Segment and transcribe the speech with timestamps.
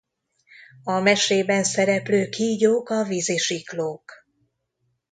[0.83, 4.13] A mesében szereplő kígyók a vízisiklók.